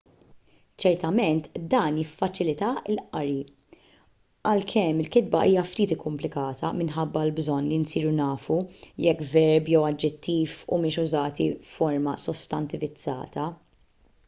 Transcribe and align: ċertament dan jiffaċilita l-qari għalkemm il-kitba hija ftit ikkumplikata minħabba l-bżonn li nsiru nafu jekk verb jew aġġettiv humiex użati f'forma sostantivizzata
ċertament 0.83 1.47
dan 1.71 1.97
jiffaċilita 2.01 2.69
l-qari 2.93 3.35
għalkemm 4.53 5.03
il-kitba 5.03 5.41
hija 5.49 5.63
ftit 5.73 5.93
ikkumplikata 5.95 6.71
minħabba 6.79 7.23
l-bżonn 7.27 7.67
li 7.73 7.77
nsiru 7.83 8.13
nafu 8.21 8.57
jekk 9.07 9.21
verb 9.35 9.69
jew 9.75 9.83
aġġettiv 9.91 10.55
humiex 10.73 11.03
użati 11.05 11.45
f'forma 11.73 12.17
sostantivizzata 12.25 13.45